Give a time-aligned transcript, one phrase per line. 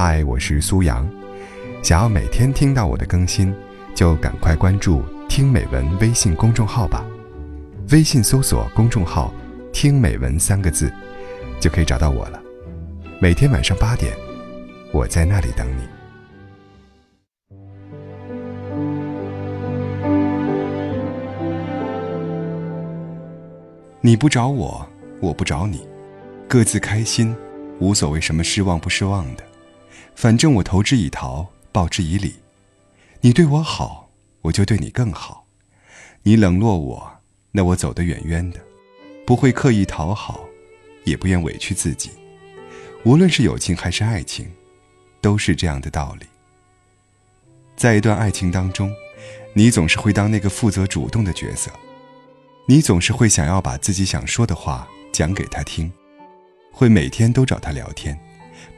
[0.00, 1.04] 嗨，我是苏阳。
[1.82, 3.52] 想要每天听到我的更新，
[3.96, 7.04] 就赶快关注“听美文”微信公众号吧。
[7.90, 9.34] 微信搜索公众号
[9.74, 10.88] “听美文”三个字，
[11.58, 12.40] 就可以找到我了。
[13.20, 14.16] 每天晚上八点，
[14.92, 15.82] 我在那里等你。
[24.00, 24.88] 你不找我，
[25.20, 25.84] 我不找你，
[26.46, 27.34] 各自开心，
[27.80, 29.47] 无所谓什么失望不失望的。
[30.14, 32.34] 反正我投之以桃，报之以李。
[33.20, 34.10] 你对我好，
[34.42, 35.44] 我就对你更好；
[36.22, 37.20] 你冷落我，
[37.52, 38.60] 那我走得远远的，
[39.26, 40.44] 不会刻意讨好，
[41.04, 42.10] 也不愿委屈自己。
[43.04, 44.50] 无论是友情还是爱情，
[45.20, 46.26] 都是这样的道理。
[47.76, 48.92] 在一段爱情当中，
[49.54, 51.70] 你总是会当那个负责主动的角色，
[52.66, 55.90] 你总是会想要把自己想说的话讲给他听，
[56.72, 58.18] 会每天都找他聊天。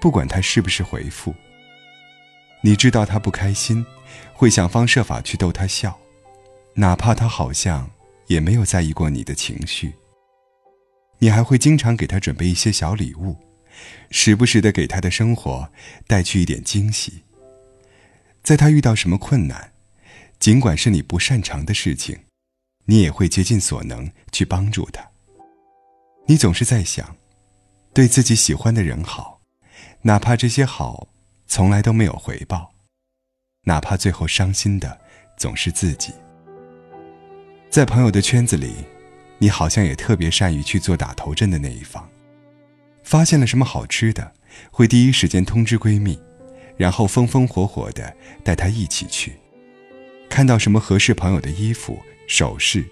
[0.00, 1.34] 不管他是不是回复，
[2.62, 3.84] 你知道他不开心，
[4.32, 5.98] 会想方设法去逗他笑，
[6.74, 7.90] 哪怕他好像
[8.26, 9.92] 也没有在意过你的情绪。
[11.18, 13.36] 你还会经常给他准备一些小礼物，
[14.10, 15.68] 时不时的给他的生活
[16.06, 17.24] 带去一点惊喜。
[18.42, 19.72] 在他遇到什么困难，
[20.38, 22.16] 尽管是你不擅长的事情，
[22.84, 25.04] 你也会竭尽所能去帮助他。
[26.26, 27.16] 你总是在想，
[27.92, 29.37] 对自己喜欢的人好。
[30.02, 31.08] 哪怕这些好
[31.48, 32.72] 从来都没有回报，
[33.64, 35.00] 哪怕最后伤心的
[35.36, 36.12] 总是自己。
[37.68, 38.72] 在朋友的圈子里，
[39.38, 42.08] 你好像也特别善于去做打头阵的那一方。
[43.02, 44.34] 发现了什么好吃的，
[44.70, 46.18] 会第一时间通知闺蜜，
[46.76, 49.38] 然后风风火火的带她一起去。
[50.28, 52.86] 看到什么合适朋友的衣服、首饰，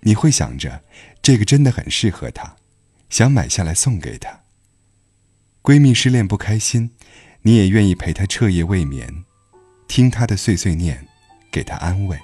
[0.00, 0.82] 你会想着
[1.22, 2.56] 这个真的很适合她，
[3.08, 4.43] 想买下来送给她。
[5.64, 6.90] 闺蜜失恋不开心，
[7.40, 9.24] 你也愿意陪她彻夜未眠，
[9.88, 11.08] 听她的碎碎念，
[11.50, 12.18] 给她安慰。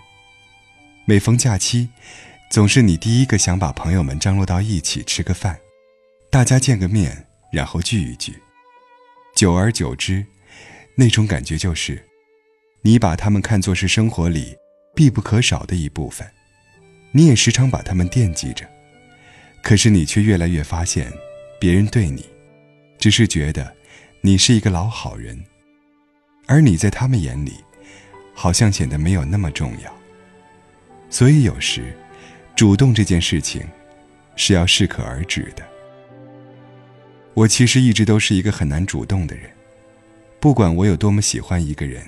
[1.07, 1.89] 每逢假期，
[2.51, 5.59] 总是你第一个想把朋友们张罗到一起吃个饭，
[6.29, 8.37] 大家见个面，然后聚一聚。
[9.35, 10.27] 久而久之，
[10.95, 12.07] 那种感觉就是，
[12.83, 14.55] 你把他们看作是生活里
[14.95, 16.31] 必不可少的一部分，
[17.13, 18.69] 你也时常把他们惦记着。
[19.63, 21.11] 可是你却越来越发现，
[21.59, 22.23] 别人对你。
[23.01, 23.75] 只是觉得，
[24.21, 25.43] 你是一个老好人，
[26.47, 27.55] 而你在他们眼里，
[28.35, 29.93] 好像显得没有那么重要。
[31.09, 31.97] 所以有时，
[32.55, 33.67] 主动这件事情，
[34.37, 35.67] 是要适可而止的。
[37.33, 39.51] 我其实一直都是一个很难主动的人，
[40.39, 42.05] 不管我有多么喜欢一个人，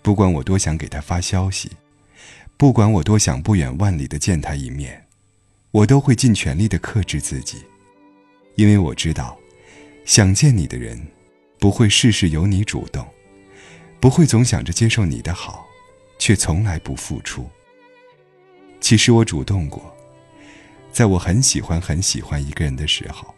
[0.00, 1.72] 不管我多想给他发消息，
[2.56, 5.04] 不管我多想不远万里的见他一面，
[5.72, 7.64] 我都会尽全力的克制自己，
[8.54, 9.36] 因为我知道。
[10.10, 11.00] 想见你的人，
[11.60, 13.06] 不会事事由你主动，
[14.00, 15.64] 不会总想着接受你的好，
[16.18, 17.48] 却从来不付出。
[18.80, 19.96] 其实我主动过，
[20.90, 23.32] 在我很喜欢很喜欢一个人的时候，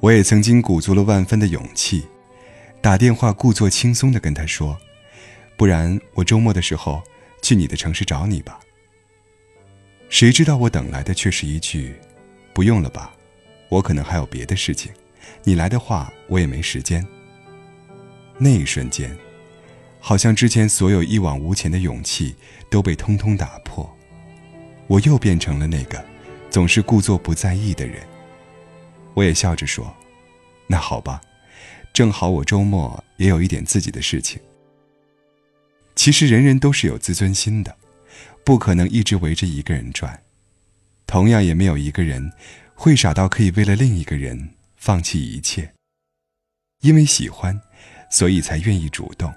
[0.00, 2.06] 我也曾经鼓足了万分的勇气，
[2.82, 4.78] 打电话故作轻松的跟他说
[5.56, 7.02] ：“不然我周末的时候
[7.40, 8.60] 去你的城市找你吧。”
[10.10, 11.96] 谁知道我等来的却是一句
[12.52, 13.16] ：“不用了吧，
[13.70, 14.92] 我可能还有别的事情。”
[15.46, 17.06] 你来的话，我也没时间。
[18.38, 19.14] 那一瞬间，
[20.00, 22.34] 好像之前所有一往无前的勇气
[22.70, 23.88] 都被通通打破，
[24.86, 26.02] 我又变成了那个
[26.50, 28.02] 总是故作不在意的人。
[29.12, 29.94] 我也笑着说
[30.66, 31.20] ：“那好吧，
[31.92, 34.40] 正好我周末也有一点自己的事情。”
[35.94, 37.76] 其实人人都是有自尊心的，
[38.44, 40.22] 不可能一直围着一个人转，
[41.06, 42.32] 同样也没有一个人
[42.74, 44.48] 会傻到可以为了另一个人。
[44.84, 45.72] 放弃一切，
[46.82, 47.58] 因为喜欢，
[48.10, 49.32] 所以才愿意主动。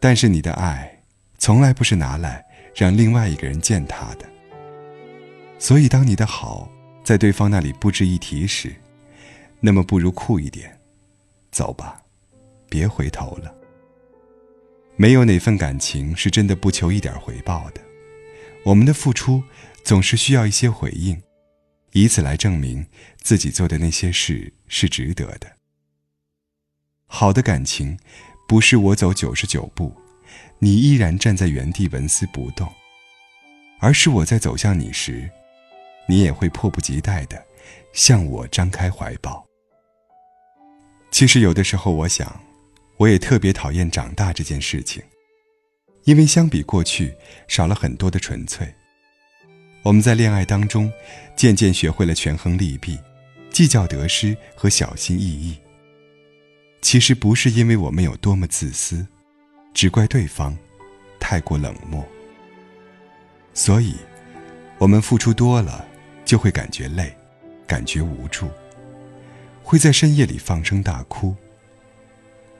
[0.00, 1.00] 但是你的爱，
[1.38, 2.44] 从来不是拿来
[2.74, 4.28] 让另外一个人践踏的。
[5.60, 6.68] 所以，当你的好
[7.04, 8.74] 在对方那里不值一提时，
[9.60, 10.76] 那么不如酷一点，
[11.52, 12.02] 走吧，
[12.68, 13.54] 别回头了。
[14.96, 17.80] 没有哪份感情是真的不求一点回报的，
[18.64, 19.40] 我们的付出
[19.84, 21.22] 总是需要一些回应。
[21.92, 22.86] 以此来证明
[23.20, 25.50] 自己做的那些事是值得的。
[27.06, 27.98] 好的感情，
[28.48, 29.94] 不是我走九十九步，
[30.58, 32.70] 你依然站在原地纹丝不动，
[33.78, 35.30] 而是我在走向你时，
[36.08, 37.44] 你也会迫不及待的
[37.92, 39.46] 向我张开怀抱。
[41.10, 42.40] 其实有的时候，我想，
[42.96, 45.02] 我也特别讨厌长大这件事情，
[46.04, 47.14] 因为相比过去，
[47.48, 48.74] 少了很多的纯粹。
[49.82, 50.92] 我们在恋爱当中，
[51.34, 52.98] 渐渐学会了权衡利弊，
[53.50, 55.56] 计较得失和小心翼翼。
[56.80, 59.06] 其实不是因为我们有多么自私，
[59.74, 60.56] 只怪对方
[61.18, 62.04] 太过冷漠。
[63.54, 63.94] 所以，
[64.78, 65.84] 我们付出多了，
[66.24, 67.14] 就会感觉累，
[67.66, 68.48] 感觉无助，
[69.62, 71.34] 会在深夜里放声大哭。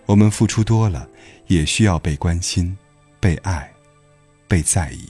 [0.07, 1.09] 我们付出多了，
[1.47, 2.77] 也需要被关心、
[3.21, 3.73] 被爱、
[4.49, 5.09] 被在意。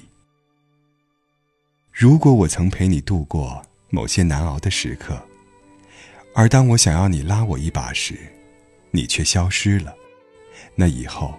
[2.02, 5.22] 如果我曾陪你度过某些难熬的时刻，
[6.34, 8.18] 而当我想要你拉我一把时，
[8.90, 9.94] 你却消失了，
[10.74, 11.32] 那以后，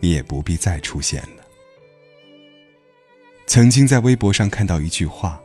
[0.00, 1.44] 你也不必再出现了。
[3.46, 5.40] 曾经在微博上看到一句话，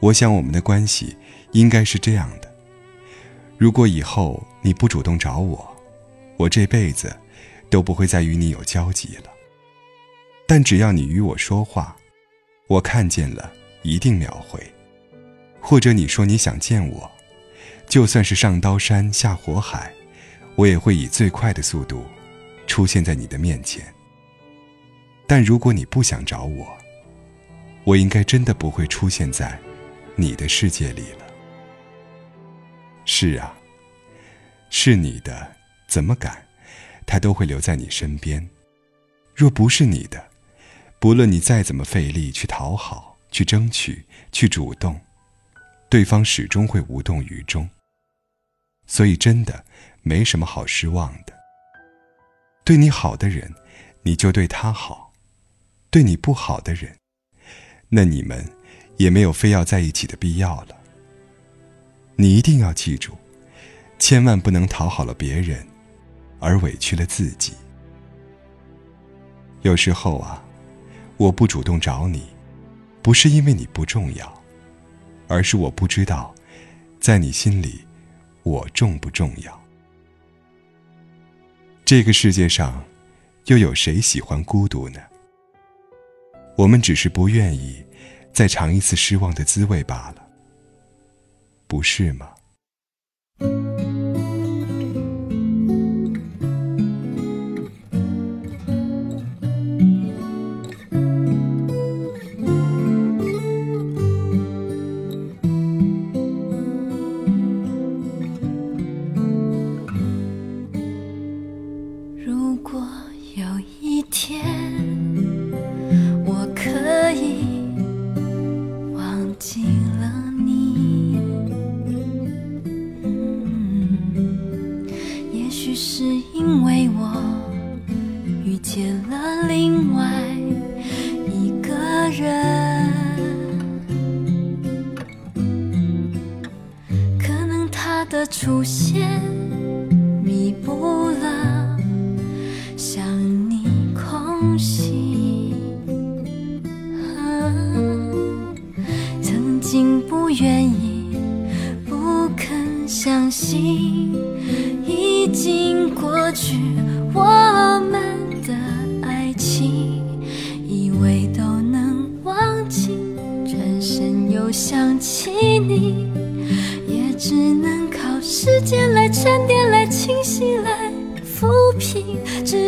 [0.00, 1.14] 我想我们的关系
[1.52, 2.50] 应该是这样的：
[3.58, 5.76] 如果以后你不主动找我，
[6.38, 7.14] 我这辈子
[7.68, 9.30] 都不会再与你有交集了。
[10.46, 11.94] 但只要你与我说话，
[12.68, 13.50] 我看见了
[13.82, 14.62] 一定秒回，
[15.58, 17.10] 或者你说你想见我，
[17.86, 19.92] 就算是上刀山下火海。
[20.54, 22.04] 我也会以最快的速度
[22.66, 23.86] 出现在你的面前。
[25.24, 26.76] 但如果你不想找我，
[27.84, 29.56] 我应该真的不会出现在
[30.16, 31.26] 你的世界里了。
[33.04, 33.54] 是啊，
[34.68, 35.54] 是你的，
[35.86, 36.44] 怎么敢？
[37.06, 38.46] 他都会留在你身边。
[39.34, 40.22] 若不是你的，
[40.98, 45.00] 不论你再怎么费力去讨好、去争取、去主动，
[45.88, 47.68] 对方始终会无动于衷。
[48.86, 49.64] 所以，真的。
[50.02, 51.34] 没什么好失望的。
[52.64, 53.52] 对你好的人，
[54.04, 55.12] 你就对他好；
[55.90, 56.96] 对你不好的人，
[57.90, 58.50] 那你们
[58.96, 60.76] 也没有非要在一起的必要了。
[62.16, 63.18] 你一定要记住，
[63.98, 65.66] 千万不能讨好了别人，
[66.40, 67.52] 而委屈了自己。
[69.60, 70.42] 有时候啊，
[71.18, 72.28] 我不主动找你，
[73.02, 74.42] 不是因为你不重要，
[75.26, 76.32] 而是我不知道，
[77.00, 77.80] 在你心里，
[78.44, 79.60] 我重不重要。
[81.84, 82.84] 这个世界上，
[83.46, 85.00] 又有谁喜欢孤独呢？
[86.56, 87.84] 我们只是不愿意
[88.32, 90.24] 再尝一次失望的滋味罢了，
[91.66, 92.30] 不是吗？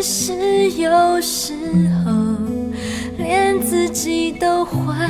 [0.00, 1.52] 只是有时
[2.02, 2.10] 候，
[3.18, 5.06] 连自己都怀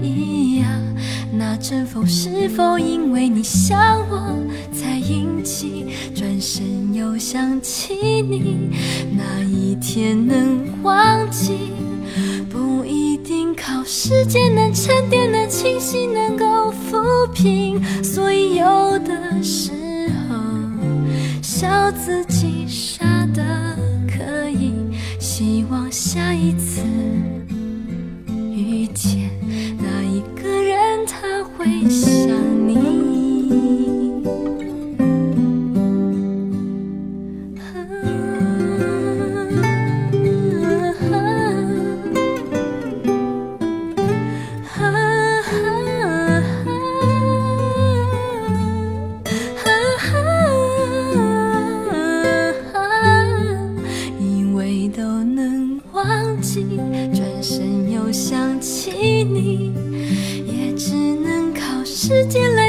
[0.00, 0.66] 疑呀。
[1.30, 4.38] 那阵风是否因为你想我
[4.72, 5.84] 才引起？
[6.14, 8.70] 转身又想起你，
[9.14, 11.52] 那一天能忘记？
[12.48, 17.78] 不一定靠时间能沉淀，能清晰，能够抚平。
[18.02, 19.72] 所以有的时
[20.30, 20.38] 候。
[21.42, 22.51] 笑自己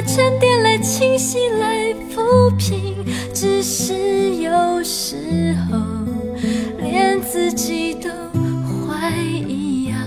[0.05, 5.79] 沉淀来清晰来抚平，只是有时候
[6.79, 8.09] 连自己都
[8.87, 9.09] 怀
[9.47, 10.05] 疑呀、啊，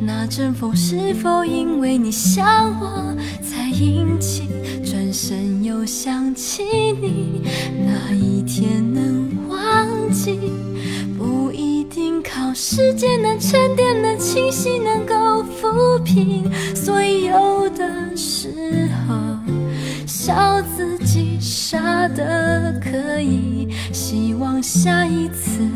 [0.00, 4.48] 那阵风是否因为你想我才引起？
[4.84, 6.62] 转身又想起
[7.00, 7.42] 你，
[7.84, 10.38] 哪一天能忘记？
[11.18, 19.31] 不一定靠时间能沉淀，能清晰，能够抚平，所以有的时候。
[20.24, 23.68] 笑自己傻得可以。
[23.92, 25.68] 希望下一次。